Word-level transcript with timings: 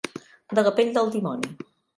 De 0.59 0.63
la 0.69 0.73
pell 0.81 0.91
del 0.97 1.13
dimoni. 1.17 1.55